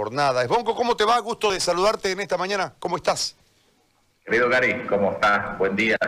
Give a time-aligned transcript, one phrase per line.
[0.00, 0.42] jornada.
[0.42, 1.18] Esbonco, ¿cómo te va?
[1.18, 2.72] Gusto de saludarte en esta mañana.
[2.78, 3.36] ¿Cómo estás?
[4.24, 5.58] Querido Gary, ¿cómo estás?
[5.58, 5.98] Buen día.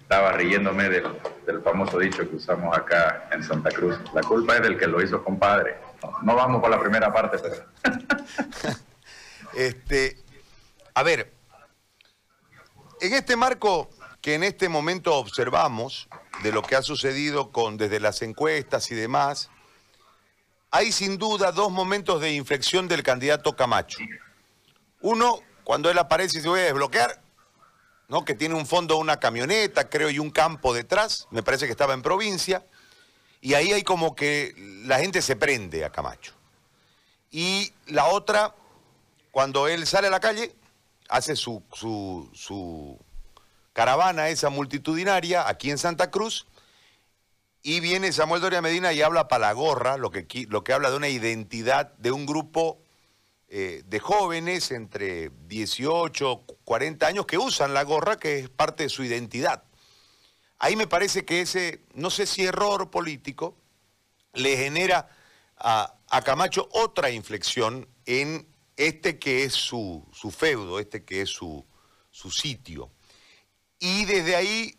[0.00, 3.96] Estaba riéndome del, famoso dicho que usamos acá en Santa Cruz.
[4.14, 5.76] La culpa es del que lo hizo compadre.
[6.22, 7.54] No, vamos por la primera parte, pero...
[9.54, 10.18] este,
[10.94, 11.32] a ver,
[13.00, 13.90] en este marco
[14.20, 16.08] que en este momento observamos
[16.42, 19.50] de lo que ha sucedido con desde las encuestas y demás,
[20.70, 23.98] hay sin duda dos momentos de inflexión del candidato Camacho.
[25.00, 27.20] Uno, cuando él aparece y se voy a desbloquear,
[28.08, 28.24] ¿no?
[28.24, 31.94] que tiene un fondo una camioneta, creo, y un campo detrás, me parece que estaba
[31.94, 32.64] en provincia,
[33.40, 36.34] y ahí hay como que la gente se prende a Camacho.
[37.30, 38.54] Y la otra,
[39.30, 40.54] cuando él sale a la calle,
[41.08, 42.98] hace su, su
[43.72, 46.46] caravana esa multitudinaria aquí en Santa Cruz,
[47.62, 50.90] y viene Samuel Doria Medina y habla para la gorra, lo que, lo que habla
[50.90, 52.82] de una identidad de un grupo
[53.48, 58.88] eh, de jóvenes entre 18, 40 años que usan la gorra, que es parte de
[58.88, 59.64] su identidad.
[60.58, 63.56] Ahí me parece que ese, no sé si error político,
[64.34, 65.08] le genera
[65.56, 71.64] a, Camacho otra inflexión en este que es su, su feudo, este que es su,
[72.10, 72.90] su sitio.
[73.78, 74.78] Y desde ahí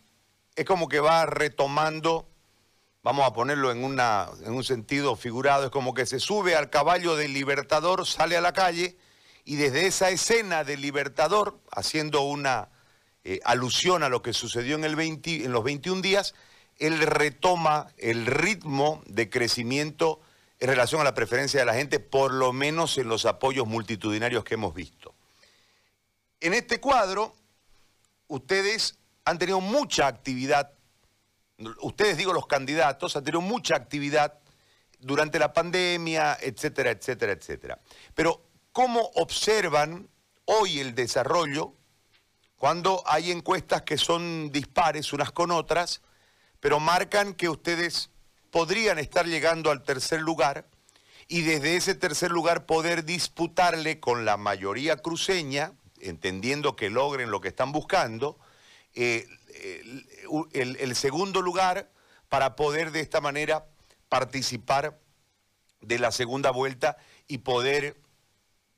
[0.56, 2.31] es como que va retomando
[3.02, 6.70] vamos a ponerlo en, una, en un sentido figurado, es como que se sube al
[6.70, 8.96] caballo del Libertador, sale a la calle
[9.44, 12.68] y desde esa escena del Libertador, haciendo una
[13.24, 16.34] eh, alusión a lo que sucedió en, el en los 21 días,
[16.78, 20.20] él retoma el ritmo de crecimiento
[20.60, 24.44] en relación a la preferencia de la gente, por lo menos en los apoyos multitudinarios
[24.44, 25.12] que hemos visto.
[26.40, 27.34] En este cuadro,
[28.28, 30.72] ustedes han tenido mucha actividad
[31.80, 34.38] ustedes digo los candidatos, han tenido mucha actividad
[34.98, 37.80] durante la pandemia, etcétera, etcétera, etcétera.
[38.14, 40.08] Pero, ¿cómo observan
[40.44, 41.74] hoy el desarrollo
[42.56, 46.00] cuando hay encuestas que son dispares unas con otras,
[46.60, 48.10] pero marcan que ustedes
[48.52, 50.68] podrían estar llegando al tercer lugar
[51.26, 57.40] y desde ese tercer lugar poder disputarle con la mayoría cruceña, entendiendo que logren lo
[57.40, 58.38] que están buscando,
[58.94, 59.26] eh,
[60.52, 61.90] el, segundo lugar
[62.28, 63.66] para poder de esta manera
[64.08, 64.98] participar
[65.80, 66.96] de la segunda vuelta
[67.26, 67.96] y poder,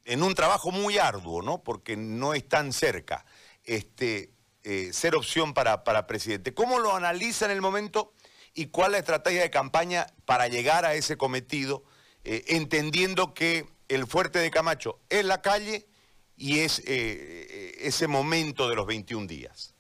[0.05, 1.63] en un trabajo muy arduo, ¿no?
[1.63, 3.25] porque no es tan cerca,
[3.65, 4.33] este,
[4.63, 6.55] eh, ser opción para, para presidente.
[6.55, 8.13] ¿Cómo lo analiza en el momento
[8.55, 11.85] y cuál es la estrategia de campaña para llegar a ese cometido,
[12.25, 15.87] eh, entendiendo que el fuerte de Camacho es la calle
[16.37, 19.74] y es eh, ese momento de los 21 días?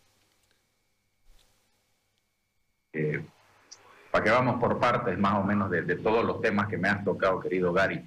[2.94, 3.24] Eh,
[4.10, 7.04] para que vamos por partes más o menos de, todos los temas que me has
[7.04, 8.00] tocado, querido Gary.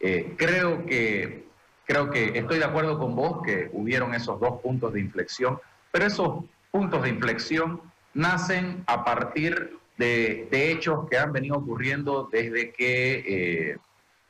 [0.00, 1.44] Eh, creo, que,
[1.84, 5.60] creo que estoy de acuerdo con vos que hubieron esos dos puntos de inflexión,
[5.92, 7.82] pero esos puntos de inflexión
[8.14, 13.24] nacen a partir de, hechos que han venido ocurriendo desde que,
[13.72, 13.78] eh,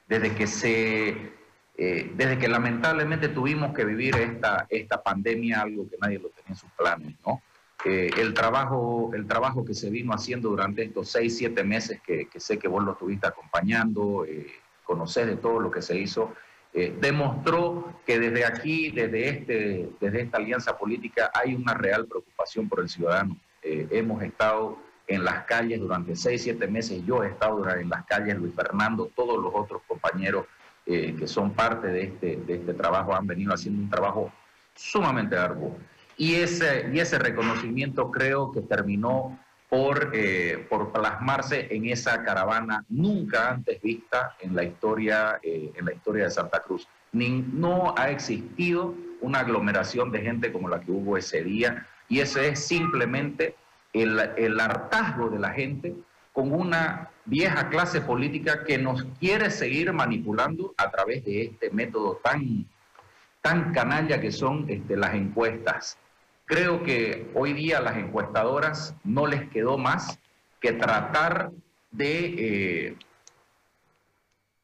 [0.08, 1.40] desde que se
[1.78, 6.56] desde que lamentablemente tuvimos que vivir esta, esta pandemia, algo que nadie lo tenía en
[6.56, 7.40] sus planes, ¿no?
[7.84, 12.58] El, trabajo, el trabajo que se vino haciendo durante estos seis, siete meses que, sé
[12.58, 14.46] que vos lo estuviste acompañando, eh,
[15.14, 16.34] de todo lo que se hizo,
[16.72, 22.68] eh, demostró que desde aquí, desde, este, desde esta alianza política, hay una real preocupación
[22.68, 23.36] por el ciudadano.
[23.62, 28.04] Eh, hemos estado en las calles durante seis, siete meses, yo he estado en las
[28.04, 30.46] calles, Luis Fernando, todos los otros compañeros
[30.86, 34.32] que son parte de este, de este trabajo han venido haciendo un trabajo
[34.74, 35.76] sumamente arduo.
[36.20, 42.84] Y ese, y ese reconocimiento creo que terminó por, eh, por plasmarse en esa caravana
[42.90, 46.86] nunca antes vista en la historia, eh, en la historia de Santa Cruz.
[47.12, 52.20] Ni, no ha existido una aglomeración de gente como la que hubo ese día y
[52.20, 53.54] ese es simplemente
[53.94, 55.94] el, el hartazgo de la gente
[56.34, 62.20] con una vieja clase política que nos quiere seguir manipulando a través de este método
[62.22, 62.66] tan,
[63.40, 65.96] tan canalla que son este, las encuestas.
[66.50, 70.18] Creo que hoy día a las encuestadoras no les quedó más
[70.60, 71.52] que tratar
[71.92, 72.96] de, eh,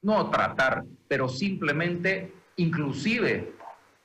[0.02, 3.52] no tratar, pero simplemente, inclusive,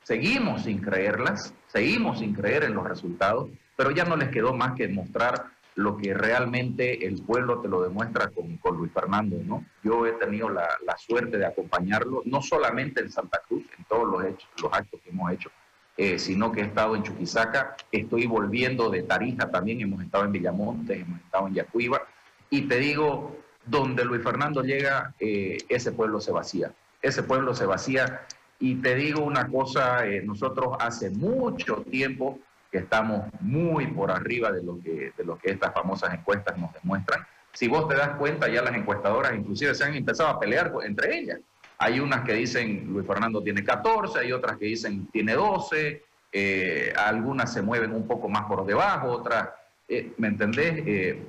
[0.04, 4.74] seguimos sin creerlas, seguimos sin creer en los resultados, pero ya no les quedó más
[4.75, 9.66] que mostrar lo que realmente el pueblo te lo demuestra con, con Luis Fernando, ¿no?
[9.83, 14.07] Yo he tenido la, la, suerte de acompañarlo, no solamente en Santa Cruz, en todos
[14.07, 15.50] los, hechos, los actos que hemos hecho,
[15.98, 20.32] eh, sino que he estado en Chuquisaca, estoy volviendo de Tarija también, hemos estado en
[20.32, 22.02] Villamontes, hemos estado en Yacuiba,
[22.50, 26.72] y te digo, donde Luis Fernando llega, eh, ese pueblo se vacía.
[27.02, 28.28] ese pueblo se vacía.
[28.60, 32.38] Y te digo una cosa, eh, nosotros hace mucho tiempo
[32.72, 36.72] que estamos muy por arriba de lo que, de lo que estas famosas encuestas nos
[36.74, 37.26] demuestran.
[37.54, 41.18] Si vos te das cuenta, ya las encuestadoras inclusive se han empezado a pelear entre
[41.18, 41.40] ellas.
[41.81, 46.94] Hay unas que dicen Luis Fernando tiene 14, hay otras que dicen tiene 12, eh,
[46.95, 49.50] algunas se mueven un poco más por debajo, otras,
[49.88, 50.83] eh, ¿me entendés?
[50.86, 51.24] Eh,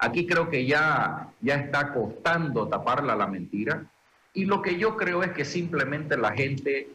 [0.00, 3.90] aquí creo que ya, ya está costando taparla la mentira
[4.34, 6.90] y lo que yo creo es que simplemente la gente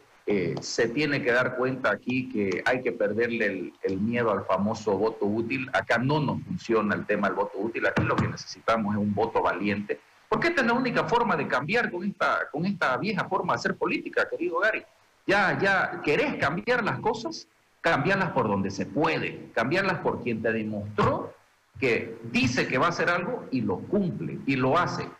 [0.60, 4.96] se tiene que dar cuenta aquí que hay que perderle el, el, miedo al famoso
[4.96, 5.68] voto útil.
[5.72, 9.12] Acá no nos funciona el tema del voto útil, aquí lo que necesitamos es un
[9.12, 9.98] voto valiente,
[10.30, 13.58] porque esta es la única forma de cambiar con esta, con esta vieja forma de
[13.58, 14.84] hacer política, querido Gary.
[15.26, 17.48] Ya, ya, ¿querés cambiar las cosas?
[17.80, 21.34] Cambiarlas por donde se puede, cambiarlas por quien te demostró
[21.80, 25.10] que dice que va a hacer algo y lo cumple y lo hace.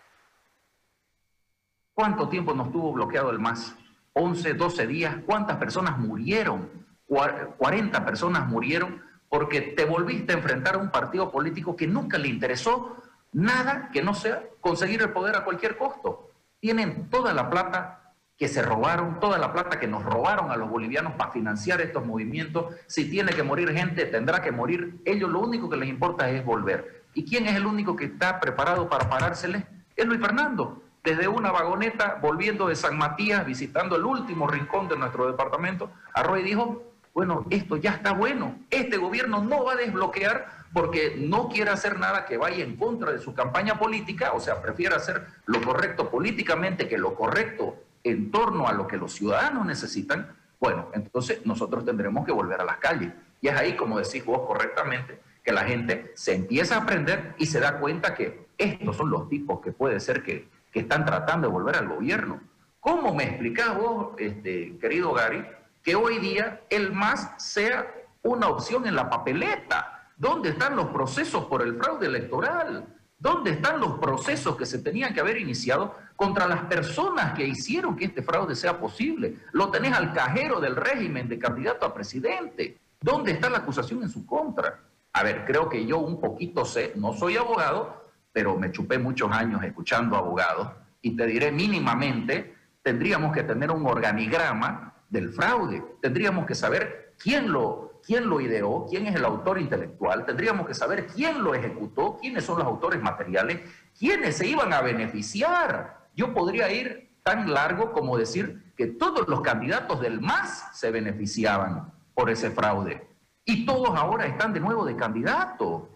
[1.93, 3.75] ¿Cuánto tiempo nos tuvo bloqueado el MAS?
[4.12, 5.17] 11, 12 días.
[5.27, 6.71] ¿Cuántas personas murieron?
[7.09, 12.29] 40 personas murieron porque te volviste a enfrentar a un partido político que nunca le
[12.29, 12.97] interesó
[13.32, 16.31] nada que no sea conseguir el poder a cualquier costo.
[16.61, 20.71] Tienen toda la plata que se robaron, toda la plata que nos robaron a los
[20.71, 22.75] bolivianos para financiar estos movimientos.
[22.87, 25.00] Si tiene que morir gente, tendrá que morir.
[25.05, 27.05] Ellos lo único que les importa es volver.
[27.12, 29.65] ¿Y quién es el único que está preparado para parárseles?
[29.94, 30.83] Es Luis Fernando.
[31.05, 36.43] Desde una vagoneta, volviendo de San Matías, visitando el último rincón de nuestro departamento, Arroy
[36.43, 38.59] dijo, bueno, esto ya está bueno.
[38.71, 43.12] Este gobierno no va a desbloquear porque no quiere hacer nada que vaya en contra
[43.12, 48.31] de su campaña política, o sea, prefiere hacer lo correcto políticamente que lo correcto en
[48.31, 52.76] torno a lo que los ciudadanos necesitan, bueno, entonces nosotros tendremos que volver a las
[52.76, 53.12] calles.
[53.40, 57.46] Y es ahí, como decís vos correctamente, que la gente se empieza a aprender y
[57.46, 61.49] se da cuenta que estos son los tipos que puede ser que, que están tratando
[61.49, 62.40] de volver al gobierno.
[62.78, 65.46] ¿Cómo me explicás vos, este, querido Gary,
[65.82, 70.00] que hoy día el MAS sea una opción en la papeleta?
[70.20, 72.84] ¿Dónde están los procesos por el fraude electoral?
[73.19, 77.96] ¿Dónde están los procesos que se tenían que haber iniciado contra las personas que hicieron
[77.96, 79.38] que este fraude sea posible.
[79.52, 82.78] Lo tenés al cajero del régimen de candidato a presidente.
[83.00, 84.81] ¿Dónde está la acusación en su contra?
[85.14, 89.32] A ver, creo que yo un poquito sé, no soy abogado, pero me chupé muchos
[89.32, 90.69] años escuchando abogados
[91.00, 97.50] y te diré mínimamente, tendríamos que tener un organigrama del fraude, tendríamos que saber quién
[97.50, 102.19] lo, quién lo ideó, quién es el autor intelectual, tendríamos que saber quién lo ejecutó,
[102.21, 103.61] quiénes son los autores materiales,
[103.97, 109.41] quiénes se iban a beneficiar yo podría ir tan largo como decir que todos los
[109.43, 113.09] candidatos del MAS se beneficiaban por ese fraude.
[113.45, 115.89] Y todos ahora están de nuevo de candidato.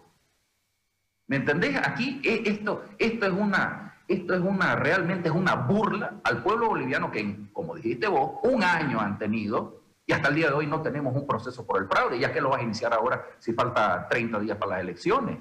[1.27, 1.77] ¿Me entendés?
[1.77, 6.69] Aquí eh, esto, esto es una, esto es una, realmente es una burla al pueblo
[6.69, 10.67] boliviano que, como dijiste vos, un año han tenido y hasta el día de hoy
[10.67, 13.53] no tenemos un proceso por el fraude, ya que lo vas a iniciar ahora si
[13.53, 15.39] falta 30 días para las elecciones.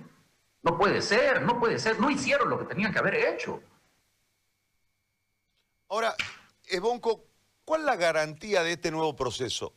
[0.63, 3.61] No puede ser, no puede ser, no hicieron lo que tenían que haber hecho.
[5.91, 6.15] Ahora,
[6.65, 7.27] Esbonco,
[7.67, 9.75] ¿cuál es la garantía de este nuevo proceso?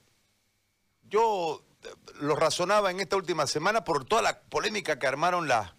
[1.04, 1.90] Yo eh,
[2.22, 5.74] lo razonaba en esta última semana por toda la polémica que armaron las,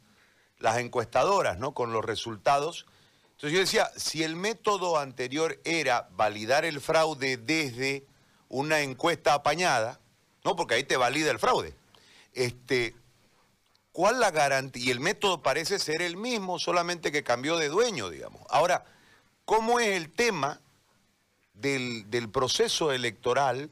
[0.58, 1.72] las encuestadoras, ¿no?
[1.72, 2.84] Con los resultados.
[3.30, 8.06] Entonces yo decía, si el método anterior era validar el fraude desde
[8.48, 10.00] una encuesta apañada,
[10.44, 10.56] ¿no?
[10.56, 11.74] Porque ahí te valida el fraude.
[12.32, 12.94] Este,
[13.92, 14.84] ¿Cuál la garantía?
[14.84, 18.42] Y el método parece ser el mismo, solamente que cambió de dueño, digamos.
[18.48, 18.84] Ahora,
[19.44, 20.60] cómo es el tema
[21.54, 23.70] del, proceso electoral,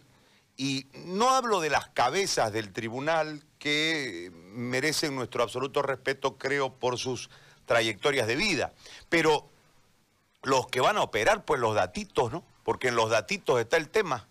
[0.57, 6.99] y no hablo de las cabezas del tribunal que merecen nuestro absoluto respeto, creo, por
[6.99, 7.31] sus
[7.67, 8.73] trayectorias de vida,
[9.09, 9.49] pero
[10.43, 12.43] los que van a operar, pues los datitos, ¿no?
[12.65, 14.27] Porque en los datitos está el tema.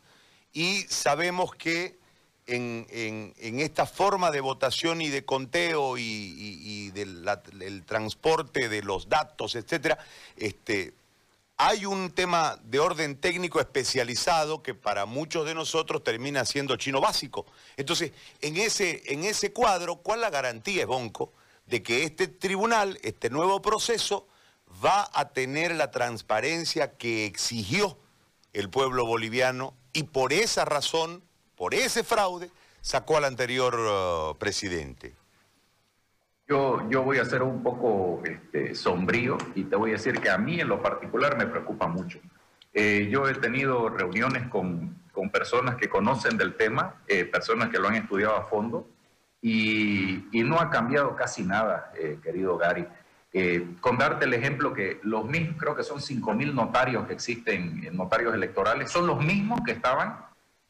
[0.55, 1.97] Y sabemos que
[2.47, 10.00] en, esta forma de votación y de conteo y, del transporte de los datos, etcétera,
[10.38, 10.93] este,
[11.57, 17.01] hay un tema de orden técnico especializado que para muchos de nosotros termina siendo chino
[17.01, 17.45] básico.
[17.75, 21.33] Entonces, en ese, en ese cuadro, ¿cuál la garantía, Bonco,
[21.65, 24.25] de que este tribunal, este nuevo proceso,
[24.83, 27.97] va a tener la transparencia que exigió
[28.53, 31.23] el pueblo boliviano y por esa razón,
[31.55, 35.15] por ese fraude, sacó al anterior uh, presidente?
[36.47, 40.29] Yo, yo voy a ser un poco este, sombrío y te voy a decir que
[40.29, 42.19] a mí en lo particular me preocupa mucho.
[42.73, 47.79] Eh, yo he tenido reuniones con, con, personas que conocen del tema, eh, personas que
[47.79, 48.87] lo han estudiado a fondo
[49.41, 52.85] y, no ha cambiado casi nada, eh, querido Gary.
[53.37, 57.85] Eh, con darte el ejemplo que los mismos, creo que son 5.000 notarios que existen,
[57.91, 60.19] notarios electorales, son los mismos que estaban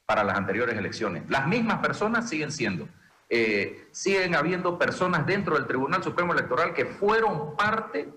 [0.08, 1.30] para las anteriores elecciones.
[1.30, 2.88] Las mismas personas siguen siendo.
[3.30, 8.10] Eh, siguen habiendo personas dentro del Tribunal Supremo Electoral que fueron parte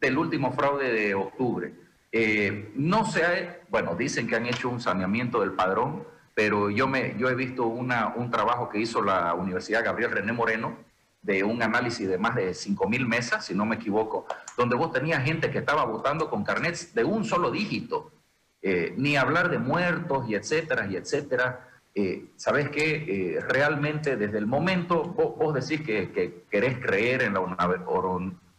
[0.00, 1.74] del último fraude de octubre.
[2.12, 7.14] Eh, no se bueno, dicen que han hecho un saneamiento del padrón, pero yo, me,
[7.18, 10.93] yo he visto una, un trabajo que hizo la Universidad Gabriel René Moreno
[11.24, 14.26] de un análisis de más de 5.000 mesas, si no me equivoco,
[14.58, 18.12] donde vos tenías gente que estaba votando con carnets de un solo dígito,
[18.60, 21.66] eh, ni hablar de muertos y etcétera, y etcétera.
[21.94, 23.36] Eh, ¿Sabes qué?
[23.36, 27.40] Eh, realmente desde el momento, vos, decís que, querés creer en la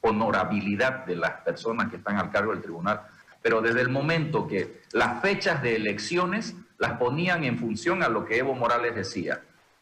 [0.01, 3.01] honorabilidad de las personas que están al cargo del tribunal,
[3.43, 8.25] pero desde el momento que las fechas de elecciones las ponían en función a lo
[8.25, 9.41] que Evo Morales decía,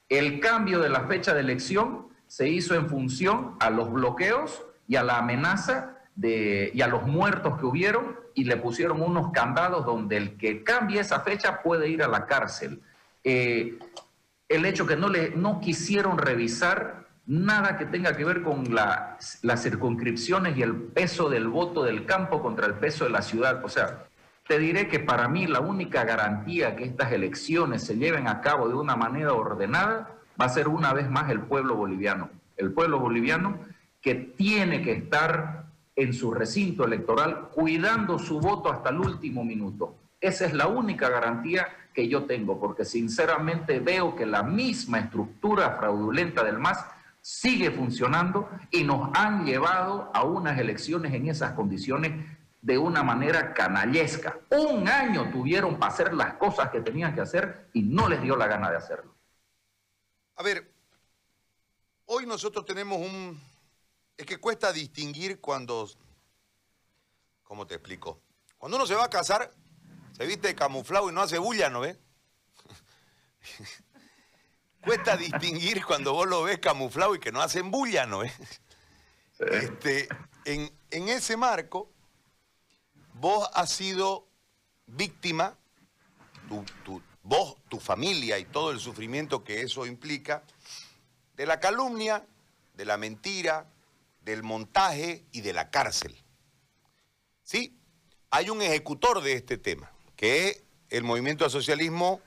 [0.10, 4.96] el cambio de la fecha de elección se hizo en función a los bloqueos y
[4.96, 9.86] a la amenaza de, y a los muertos que hubieron y le pusieron unos candados
[9.86, 12.82] donde el que cambie esa fecha puede ir a la cárcel.
[13.24, 13.78] Eh,
[14.50, 19.62] el hecho que no, le, no quisieron revisar nada que tenga que ver con las
[19.62, 23.64] circunscripciones y el peso del voto del campo contra el peso de la ciudad.
[23.64, 24.08] O sea,
[24.48, 28.68] te diré que para mí la única garantía que estas elecciones se lleven a cabo
[28.68, 32.30] de una manera ordenada va a ser una vez más el pueblo boliviano.
[32.58, 33.60] El pueblo boliviano
[34.02, 39.96] que tiene que estar en su recinto electoral cuidando su voto hasta el último minuto.
[40.20, 45.78] Esa es la única garantía que yo tengo, porque sinceramente veo que la misma estructura
[45.78, 46.86] fraudulenta del MAS
[47.22, 52.12] sigue funcionando y nos han llevado a unas elecciones en esas condiciones
[52.62, 54.38] de una manera canallesca.
[54.50, 58.36] Un año tuvieron para hacer las cosas que tenían que hacer y no les dio
[58.36, 59.13] la gana de hacerlo.
[60.36, 60.74] A ver,
[62.06, 63.42] hoy nosotros tenemos un...
[64.18, 65.90] Es que cuesta distinguir cuando...
[67.44, 68.22] ¿Cómo te explico?
[68.58, 69.54] Cuando uno se va a casar,
[70.16, 71.98] se viste camuflado y no hace bulla, ¿no ves?
[74.84, 78.34] cuesta distinguir cuando vos lo ves camuflado y que no hacen bulla, ¿no ves?
[79.40, 80.08] Este,
[80.46, 81.92] en, ese marco,
[83.14, 84.28] vos has sido
[84.86, 85.58] víctima,
[87.24, 90.44] vos, tu familia y todo el sufrimiento que eso implica,
[91.36, 92.26] de la calumnia,
[92.76, 93.66] de la mentira,
[94.22, 96.16] del montaje y de la cárcel.
[97.44, 97.76] Sí,
[98.30, 102.22] hay un ejecutor de este tema, que es el movimiento al socialismo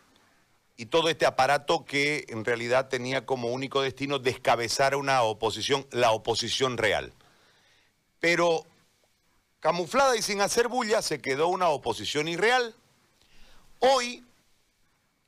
[0.76, 6.10] y todo este aparato que en realidad tenía como único destino descabezar una oposición, la
[6.10, 7.12] oposición real.
[8.20, 8.66] Pero
[9.60, 12.74] camuflada y sin hacer bulla se quedó una oposición irreal.
[13.78, 14.24] Hoy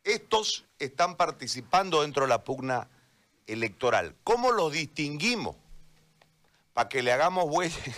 [0.09, 2.89] estos están participando dentro de la pugna
[3.47, 4.15] electoral.
[4.25, 5.57] ¿Cómo los distinguimos?
[6.73, 7.47] Para que le hagamos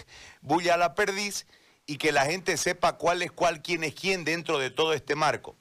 [0.40, 1.46] bulla a la perdiz
[1.86, 5.14] y que la gente sepa cuál es cuál, quién es quién dentro de todo este
[5.14, 5.56] marco.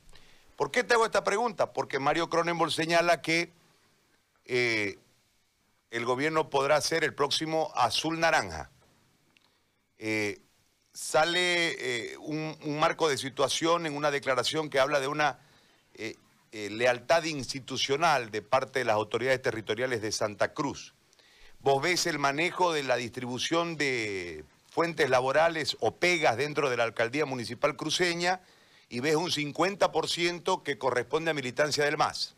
[0.55, 1.71] ¿Por qué te hago esta pregunta?
[1.71, 3.51] Porque Mario Cronenberg señala que
[4.45, 4.97] eh,
[5.91, 8.69] el gobierno podrá ser el próximo azul-naranja.
[9.97, 10.39] Eh,
[10.93, 15.39] sale eh, un, un, marco de situación en una declaración que habla de una
[16.51, 20.95] eh, lealtad institucional de parte de las autoridades territoriales de Santa Cruz.
[21.59, 26.85] Vos ves el manejo de la distribución de fuentes laborales o pegas dentro de la
[26.85, 28.41] alcaldía municipal cruceña
[28.89, 32.35] y ves un 50% que corresponde a militancia del MAS.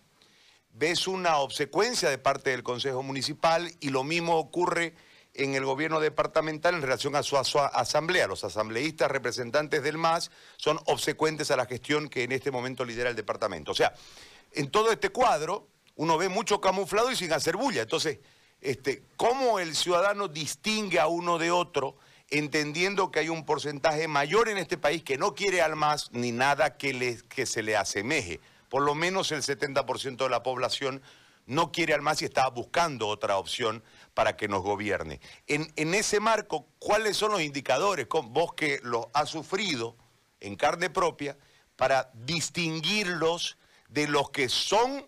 [0.74, 4.94] Ves una obsecuencia de parte del Consejo Municipal y lo mismo ocurre
[5.34, 8.28] en el gobierno departamental en relación a su, asamblea.
[8.28, 13.10] Los asambleístas representantes del MAS son obsecuentes a la gestión que en este momento lidera
[13.10, 13.72] el departamento.
[13.72, 13.94] O sea,
[14.54, 17.84] en todo este cuadro uno ve mucho camuflado y sin hacer bulla.
[17.84, 18.20] Entonces,
[18.60, 21.96] este, ¿cómo el ciudadano distingue a uno de otro
[22.30, 26.32] entendiendo que hay un porcentaje mayor en este país que no quiere al MAS ni
[26.32, 28.40] nada que, que se le asemeje?
[28.70, 31.02] Por lo menos el 70% de la población
[31.46, 35.20] no quiere al MAS y está buscando otra opción para que nos gobierne.
[35.48, 39.96] En, ese marco, ¿cuáles son los indicadores, con vos que los has sufrido
[40.40, 41.38] en carne propia,
[41.76, 43.58] para distinguirlos
[43.90, 45.08] de los que son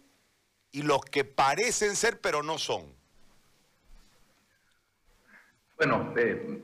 [0.72, 2.93] y los que parecen ser pero no son?
[5.77, 6.63] Bueno, eh,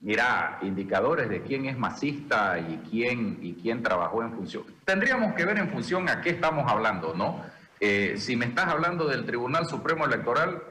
[0.00, 4.64] mira, indicadores de quién es masista y quién, y quién trabajó en función.
[4.84, 7.44] Tendríamos que ver en función a qué estamos hablando, ¿no?
[7.80, 10.62] Eh, si me estás hablando del Tribunal Supremo Electoral,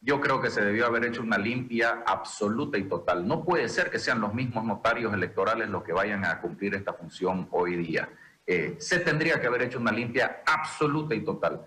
[0.00, 3.26] yo creo que se debió haber hecho una limpia absoluta y total.
[3.26, 6.94] No puede ser que sean los mismos notarios electorales los que vayan a cumplir esta
[6.94, 8.08] función hoy día.
[8.46, 11.60] Eh, se tendría que haber hecho una limpia absoluta y total.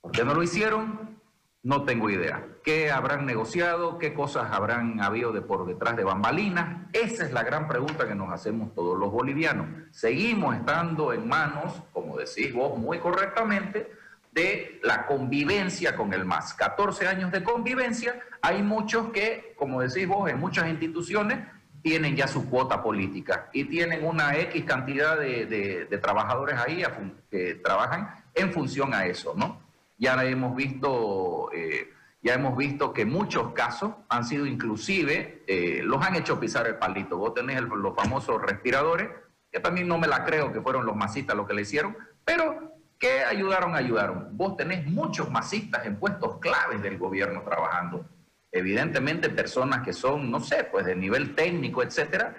[0.00, 1.18] ¿Por qué no lo hicieron?
[1.62, 2.46] No tengo idea.
[2.62, 3.98] ¿Qué habrán negociado?
[3.98, 6.86] ¿Qué cosas habrán habido de por detrás de bambalinas?
[6.92, 9.66] Esa es la gran pregunta que nos hacemos todos los bolivianos.
[9.90, 13.90] Seguimos estando en manos, como decís vos muy correctamente,
[14.32, 16.54] de la convivencia con el MAS.
[16.54, 21.38] 14 años de convivencia, hay muchos que, como decís vos, en muchas instituciones
[21.82, 26.82] tienen ya su cuota política y tienen una X cantidad de, trabajadores ahí
[27.30, 29.60] que trabajan en función a eso, ¿no?
[29.98, 31.90] Ya hemos visto, eh,
[32.22, 36.76] ya hemos visto que muchos casos han sido inclusive, eh, los han hecho pisar el
[36.76, 37.18] palito.
[37.18, 39.08] Vos tenés los famosos respiradores,
[39.50, 42.69] que también no me la creo que fueron los masistas los que le hicieron, pero
[43.00, 44.28] que ayudaron, ayudaron.
[44.36, 48.04] Vos tenés muchos masistas en puestos claves del gobierno trabajando.
[48.52, 52.36] Evidentemente personas que son, no sé, pues de nivel técnico, etcétera,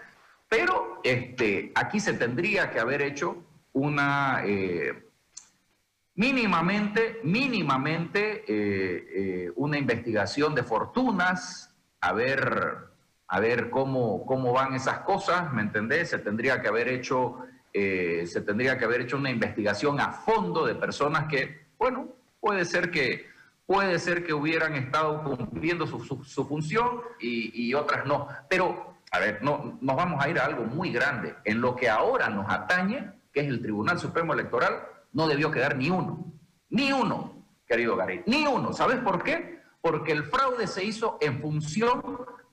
[0.47, 4.43] pero este, aquí se tendría que haber hecho una...
[4.45, 5.07] Eh,
[6.15, 9.07] mínimamente, mínimamente eh,
[9.47, 12.77] eh, una investigación de fortunas, a ver,
[13.27, 16.09] a ver cómo, cómo van esas cosas, ¿me entendés?
[16.09, 17.39] Se tendría que haber hecho,
[17.73, 22.09] eh, se tendría que haber hecho una investigación a fondo de personas que, bueno,
[22.39, 23.27] puede ser que,
[23.65, 28.27] puede ser que hubieran estado cumpliendo su, su, función y, otras no.
[28.49, 31.35] Pero, a ver, no, nos vamos a ir a algo muy grande.
[31.45, 35.77] En lo que ahora nos atañe, que es el Tribunal Supremo Electoral, no debió quedar
[35.77, 36.33] ni uno.
[36.69, 38.73] Ni uno, querido Gary, ni uno.
[38.73, 39.61] ¿Sabes por qué?
[39.81, 42.01] Porque el fraude se hizo en función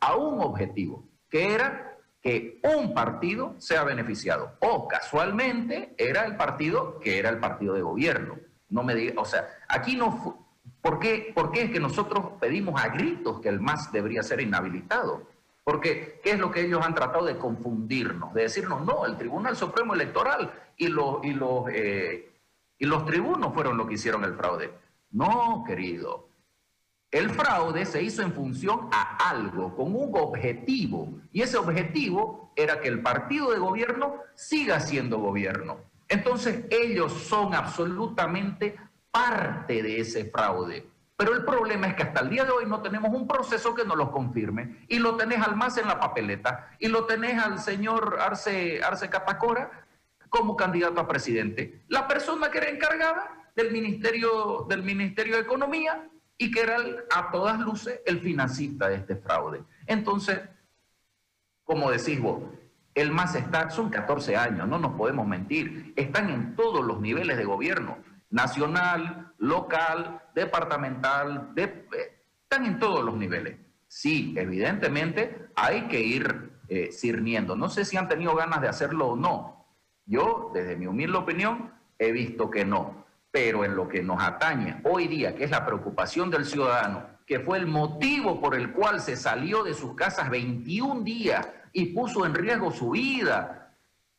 [0.01, 1.88] a un objetivo, que era
[2.21, 4.57] que un partido sea beneficiado.
[4.61, 8.37] O casualmente era el partido que era el partido de gobierno.
[8.69, 10.47] No me diga, o sea, aquí no
[10.81, 14.41] ¿por qué, ¿por qué es que nosotros pedimos a gritos que el MAS debería ser
[14.41, 15.23] inhabilitado?
[15.65, 18.33] Porque, ¿qué es lo que ellos han tratado de confundirnos?
[18.33, 22.29] De decirnos, no, el Tribunal Supremo Electoral y los, y los eh,
[22.79, 24.73] y los tribunos fueron los que hicieron el fraude.
[25.11, 26.29] No, querido.
[27.11, 31.21] El fraude se hizo en función a algo, con un objetivo.
[31.33, 35.79] Y ese objetivo era que el partido de gobierno siga siendo gobierno.
[36.09, 38.77] Entonces ellos son absolutamente
[39.11, 40.87] parte de ese fraude.
[41.17, 43.85] Pero el problema es que hasta el día de hoy no tenemos un proceso que
[43.85, 44.85] nos lo confirme.
[44.89, 46.77] Y lo tenés al más en la papeleta.
[46.79, 49.87] Y lo tenés al señor Arce, Arce Catacora
[50.29, 51.85] como candidato a presidente.
[51.89, 56.07] La persona que era encargada del Ministerio, del Ministerio de Economía
[56.39, 56.77] y que era
[57.15, 59.63] a todas luces el financista de este fraude.
[59.87, 60.41] Entonces,
[61.65, 62.43] como decís vos,
[62.95, 67.37] el más está, son 14 años, no nos podemos mentir, están en todos los niveles
[67.37, 67.99] de gobierno,
[68.31, 73.59] nacional, local, departamental, eh, están en todos los niveles.
[73.87, 76.91] Sí, evidentemente hay que ir eh.
[77.57, 79.67] No sé si han tenido ganas de hacerlo o no,
[80.05, 83.05] yo, desde mi humilde opinión, he visto que no.
[83.41, 87.39] Pero en lo que nos atañe hoy día, que es la preocupación del ciudadano, que
[87.39, 92.27] fue el motivo por el cual se salió de sus casas 21 días y puso
[92.27, 93.77] en riesgo su vida.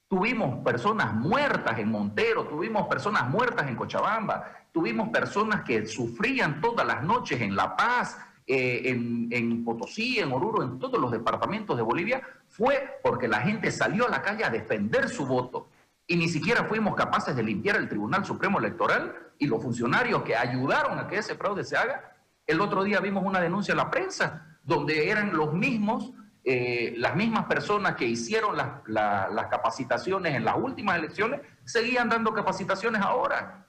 [0.08, 6.88] Tuvimos personas muertas en Montero, tuvimos personas muertas en Cochabamba, tuvimos personas que sufrían todas
[6.88, 11.76] las noches en La Paz, eh, en, en, Potosí, en Oruro, en todos los departamentos
[11.76, 15.68] de Bolivia, fue porque la gente salió a la calle a defender su voto
[16.10, 20.36] y ni siquiera fuimos capaces de limpiar el Tribunal Supremo Electoral y los funcionarios que
[20.36, 22.18] ayudaron a que ese fraude se haga.
[22.48, 26.12] El otro día vimos una denuncia en la prensa donde eran los mismos,
[26.44, 33.04] eh, las mismas personas que hicieron las, capacitaciones en las últimas elecciones, seguían dando capacitaciones
[33.04, 33.68] ahora.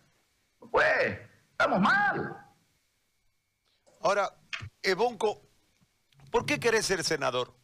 [0.71, 1.19] Pues,
[1.51, 2.39] estamos mal.
[4.01, 4.31] Ahora,
[4.81, 5.43] Ebonco,
[6.31, 7.55] ¿por qué querés ser senador?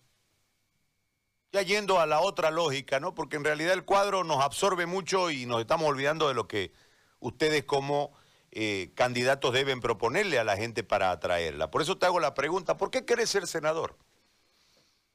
[1.52, 3.14] Ya yendo a la otra lógica, ¿no?
[3.14, 6.72] Porque en realidad el cuadro nos absorbe mucho y nos estamos olvidando de lo que
[7.20, 8.12] ustedes como
[8.52, 11.70] eh, candidatos deben proponerle a la gente para atraerla.
[11.70, 13.96] Por eso te hago la pregunta, ¿por qué querés ser senador?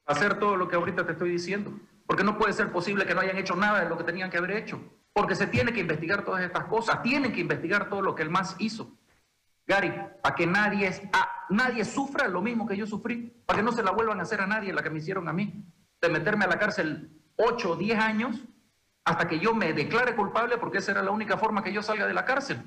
[0.06, 1.72] Hacer todo lo que ahorita te estoy diciendo.
[2.06, 4.38] Porque no puede ser posible que no hayan hecho nada de lo que tenían que
[4.38, 4.80] haber hecho.
[5.12, 8.30] Porque se tiene que investigar todas estas cosas, tienen que investigar todo lo que el
[8.30, 8.90] MAS hizo.
[9.66, 11.10] Gary, para que nadie,
[11.48, 14.40] nadie sufra lo mismo que yo sufrí, para que no se la vuelvan a hacer
[14.40, 15.64] a nadie la que me hicieron a mí
[16.02, 18.36] de meterme a la cárcel 8 o 10 años
[19.04, 22.06] hasta que yo me declare culpable porque esa era la única forma que yo salga
[22.06, 22.58] de la cárcel.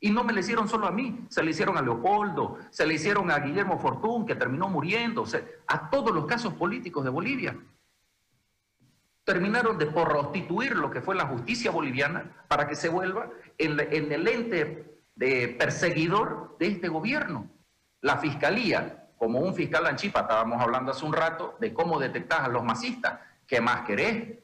[0.00, 2.94] Y no me le hicieron solo a mí, se le hicieron a Leopoldo, se le
[2.94, 5.24] hicieron a Guillermo Fortún, que terminó muriendo,
[5.68, 7.56] a todos los casos políticos de Bolivia.
[9.22, 14.10] Terminaron de prostituir lo que fue la justicia boliviana para que se vuelva en, en
[14.10, 17.48] el ente de perseguidor de este gobierno.
[18.00, 22.48] La fiscalía, como un fiscal anchipa, estábamos hablando hace un rato de cómo detectar a
[22.48, 23.20] los masistas.
[23.46, 24.36] ¿Qué más querés?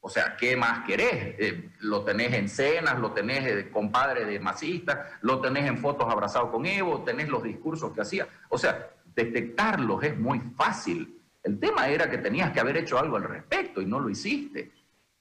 [0.00, 1.34] O sea, ¿qué más querés?
[1.38, 6.12] Eh, lo tenés en cenas, lo tenés de compadre de masista, lo tenés en fotos
[6.12, 8.28] abrazado con Evo, tenés los discursos que hacía.
[8.50, 11.22] O sea, detectarlos es muy fácil.
[11.42, 14.72] El tema era que tenías que haber hecho algo al respecto y no lo hiciste.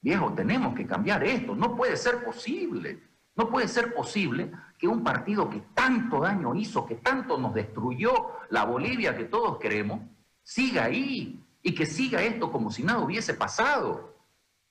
[0.01, 1.55] Viejo, tenemos que cambiar esto.
[1.55, 3.06] No puede ser posible.
[3.37, 8.31] No puede ser posible que un partido que tanto daño hizo, que tanto nos destruyó
[8.49, 10.01] la Bolivia que todos queremos,
[10.41, 14.17] siga ahí y que siga esto como si nada hubiese pasado.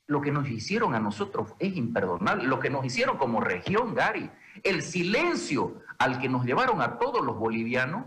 [0.09, 2.45] Lo que nos hicieron a nosotros es imperdonable.
[2.45, 4.31] Lo que nos hicieron como región, Gary,
[4.65, 8.05] el silencio al que nos llevaron a todos los bolivianos,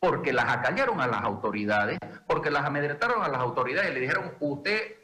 [0.00, 4.32] porque las acallaron a las autoridades, porque las amedretaron a las autoridades y le dijeron,
[4.40, 4.99] usted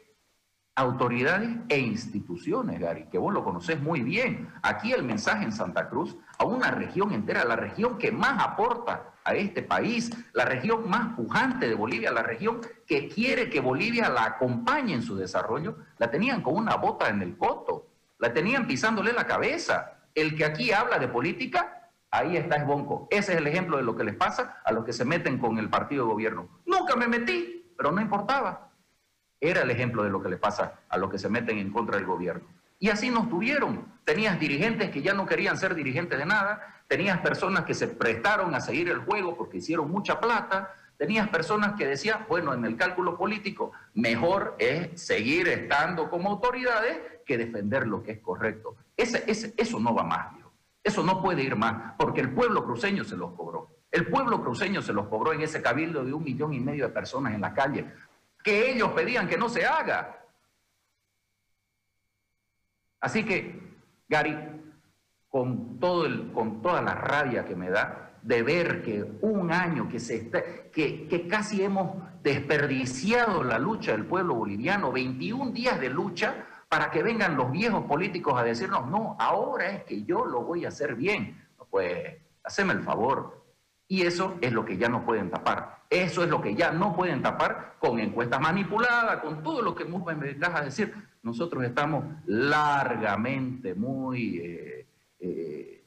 [0.77, 4.47] autoridades e instituciones, Gary, que vos lo conocés muy bien.
[4.61, 9.15] Aquí el mensaje en Santa Cruz, a una región entera, la región que más aporta
[9.23, 14.07] a este país, la región más pujante de Bolivia, la región que quiere que Bolivia
[14.09, 17.87] la acompañe en su desarrollo, la tenían con una bota en el coto,
[18.19, 19.93] la tenían pisándole la cabeza.
[20.13, 23.07] El que aquí habla de política, ahí está Esbonco.
[23.09, 25.57] Ese es el ejemplo de lo que les pasa a los que se meten con
[25.57, 26.49] el partido de gobierno.
[26.67, 28.67] Nunca me metí, pero no importaba
[29.39, 31.97] era el ejemplo de lo que le pasa a los que se meten en contra
[31.97, 32.47] del gobierno.
[32.79, 33.85] Y así nos tuvieron.
[34.03, 38.55] Tenías dirigentes que ya no querían ser dirigentes de nada, tenías personas que se prestaron
[38.55, 42.77] a seguir el juego porque hicieron mucha plata, tenías personas que decían, bueno, en el
[42.77, 48.75] cálculo político, mejor es seguir estando como autoridades que defender lo que es correcto.
[48.95, 49.23] Ese,
[49.57, 50.47] eso no va más, Dios.
[50.83, 53.69] Eso no puede ir más, porque el pueblo cruceño se los cobró.
[53.91, 56.93] El pueblo cruceño se los cobró en ese cabildo de un millón y medio de
[56.93, 57.85] personas en la calle
[58.47, 60.23] que ellos pedían que no se haga.
[63.01, 63.59] Así que,
[64.07, 64.37] Gary,
[65.27, 69.89] con, todo el, con toda la rabia que me da de ver que un año
[69.89, 75.77] que, se está, que, que casi hemos desperdiciado la lucha del pueblo boliviano, 21 días
[75.81, 80.23] de lucha, para que vengan los viejos políticos a decirnos, no, ahora es que yo
[80.23, 81.45] lo voy a hacer bien.
[81.69, 83.36] Pues, haceme el favor.
[83.87, 85.83] Y eso es lo que ya no pueden tapar.
[85.89, 89.85] Eso es lo que ya no pueden tapar con encuestas manipuladas, con todo lo que
[89.85, 90.93] me vengas a decir.
[91.23, 94.87] Nosotros estamos largamente muy, eh,
[95.19, 95.85] eh,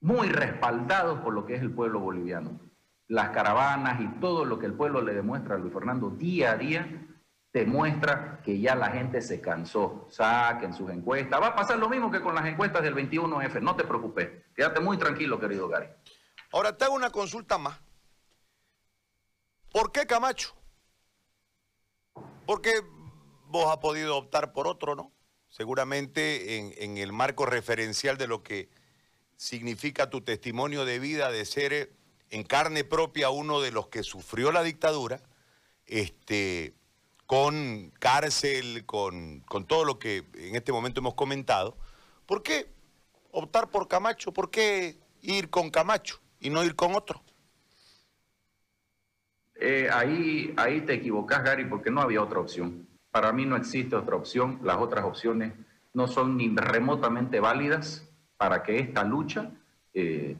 [0.00, 2.60] muy respaldados por lo que es el pueblo boliviano.
[3.08, 6.56] Las caravanas y todo lo que el pueblo le demuestra a Luis Fernando día a
[6.56, 7.09] día
[7.52, 10.06] demuestra que ya la gente se cansó.
[10.10, 11.40] Saquen sus encuestas.
[11.40, 13.60] Va a pasar lo mismo que con las encuestas del 21F.
[13.60, 14.28] No te preocupes.
[14.54, 15.88] Quédate muy tranquilo, querido Gary.
[16.52, 17.78] Ahora te hago una consulta más.
[19.72, 20.54] ¿Por qué Camacho?
[22.44, 22.82] Porque
[23.46, 25.12] vos has podido optar por otro, ¿no?
[25.48, 28.68] Seguramente en, el marco referencial de lo que
[29.36, 31.92] significa tu testimonio de vida de ser
[32.30, 35.20] en carne propia uno de los que sufrió la dictadura,
[35.86, 36.74] este,
[37.30, 41.76] con cárcel, con, con todo lo que en este momento hemos comentado.
[42.26, 42.66] ¿Por qué
[43.30, 44.32] optar por Camacho?
[44.32, 46.20] ¿Por qué ir con Camacho?
[46.40, 47.22] y no ir con otro.
[49.54, 52.88] Eh, ahí, ahí te equivocas, Gary, porque no había otra opción.
[53.10, 54.58] Para mí no existe otra opción.
[54.64, 55.52] Las otras opciones
[55.92, 59.50] no son ni remotamente válidas para que esta lucha
[59.92, 60.36] eh,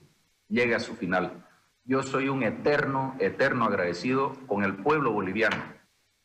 [0.48, 1.46] llegue a su final.
[1.84, 5.79] Yo soy un eterno, eterno agradecido con el pueblo boliviano.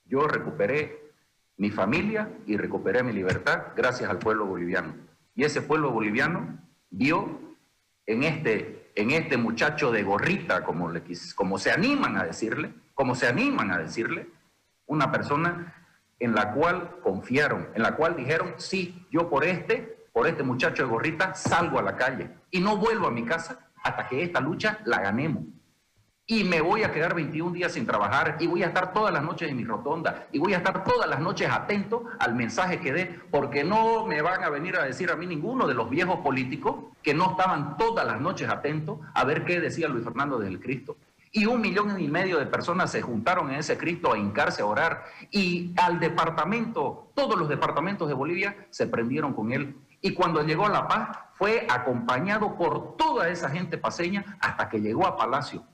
[0.05, 1.11] Yo recuperé
[1.57, 4.95] mi familia y recuperé mi libertad gracias al pueblo boliviano.
[5.35, 7.39] Y ese pueblo boliviano vio
[8.05, 11.03] en este en este muchacho de gorrita, como, le,
[11.35, 14.29] como se animan a decirle, como se animan a decirle,
[14.87, 15.73] una persona
[16.17, 20.83] en la cual confiaron, en la cual dijeron, sí, yo por este, por este muchacho
[20.83, 24.39] de gorrita salgo a la calle y no vuelvo a mi casa hasta que esta
[24.39, 25.43] lucha la ganemos
[26.27, 29.21] y me voy a quedar 21 días sin trabajar y voy a estar todas las
[29.21, 32.93] noches en mi rotonda y voy a estar todas las noches atento al mensaje que
[32.93, 36.21] dé, porque no me van a venir a decir a mí ninguno de los viejos
[36.21, 40.59] políticos que no estaban todas las noches atentos a ver qué decía Luis Fernando del
[40.59, 40.97] Cristo.
[41.31, 44.65] Y un millón y medio de personas se juntaron en ese Cristo a hincarse a
[44.65, 49.75] orar y al departamento, todos los departamentos de Bolivia se prendieron con él.
[50.01, 54.79] Y cuando llegó a La Paz fue acompañado por toda esa gente paseña hasta que
[54.79, 55.65] llegó a Palacio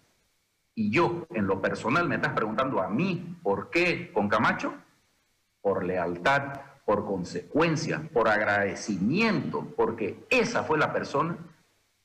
[0.76, 4.74] y yo, en lo personal, me estás preguntando a mí, ¿por qué con Camacho?
[5.62, 11.38] Por lealtad, por consecuencia, por agradecimiento, porque esa fue la persona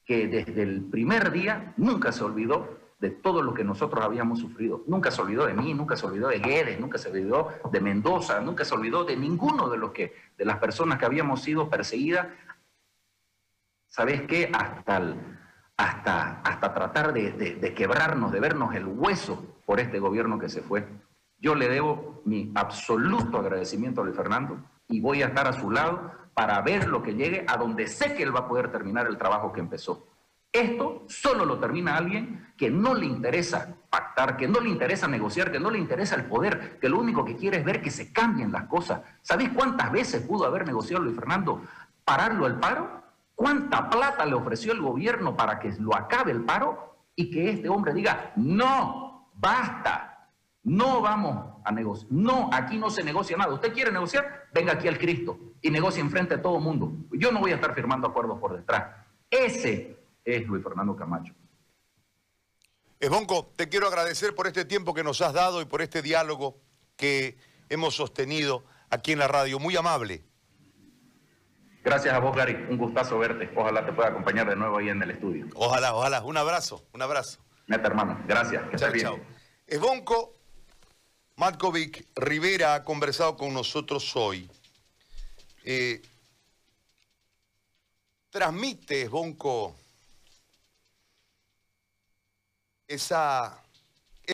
[0.05, 4.83] que desde el primer día nunca se olvidó de todo lo que nosotros habíamos sufrido.
[4.87, 8.41] Nunca se olvidó de mí, nunca se olvidó de Guedes, nunca se olvidó de Mendoza,
[8.41, 12.29] nunca se olvidó de ninguno de los que, de las personas que habíamos sido perseguidas.
[13.89, 14.51] ¿Sabes qué?
[14.53, 15.17] Hasta el,
[15.77, 20.87] hasta, hasta tratar de, quebrarnos, de vernos el hueso por este gobierno que se fue.
[21.39, 24.59] Yo le debo mi absoluto agradecimiento a Luis Fernando
[24.89, 28.15] y voy a estar a su lado para ver lo que llegue a donde sé
[28.15, 30.07] que él va a poder terminar el trabajo que empezó.
[30.51, 35.53] Esto solo lo termina alguien que no le interesa pactar, que no le interesa negociar,
[35.53, 38.11] que no le interesa el poder, que lo único que quiere es ver que se
[38.11, 39.03] cambien las cosas.
[39.21, 41.61] ¿Sabéis cuántas veces pudo haber negociado Luis Fernando
[42.05, 43.06] pararlo el paro?
[43.37, 46.97] ¿Cuánta plata le ofreció el gobierno para que lo acabe el paro?
[47.15, 50.31] Y que este hombre diga, no, basta,
[50.65, 52.11] no vamos a negociar.
[52.11, 53.53] No, aquí no se negocia nada.
[53.53, 54.49] ¿Usted quiere negociar?
[54.53, 56.93] Venga aquí al Cristo y negocie enfrente de todo el mundo.
[57.13, 59.05] Yo no voy a estar firmando acuerdos por detrás.
[59.31, 61.35] Ese es Luis Fernando Camacho.
[62.99, 66.59] Esbonco, te quiero agradecer por este tiempo que nos has dado y por este diálogo
[66.97, 67.37] que
[67.69, 69.59] hemos sostenido aquí en la radio.
[69.59, 70.25] Muy amable.
[71.87, 72.67] Gracias a vos, Gary.
[72.69, 73.49] Un gustazo verte.
[73.55, 75.47] Ojalá te pueda acompañar de nuevo ahí en el estudio.
[75.55, 76.21] Ojalá, ojalá.
[76.25, 77.39] Un abrazo, un abrazo.
[77.69, 78.21] Neta, hermano.
[78.27, 78.65] Gracias.
[78.75, 79.21] chao, chao.
[79.69, 80.35] Esbonco
[81.37, 84.51] Matkovic Rivera ha conversado con nosotros hoy.
[85.63, 86.03] Eh,
[88.31, 89.77] transmite, Esbonco,
[92.89, 93.63] esa